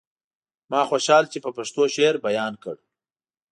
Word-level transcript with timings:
ما 0.71 0.81
خوشحال 0.89 1.23
چې 1.31 1.37
په 1.45 1.49
پښتو 1.57 1.83
شعر 1.95 2.15
بيان 2.25 2.53
کړ. 2.63 2.75